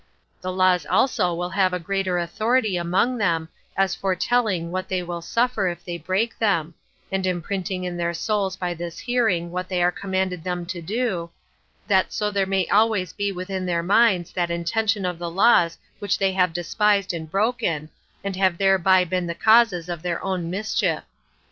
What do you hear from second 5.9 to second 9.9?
break them; and imprinting in their souls by this hearing what they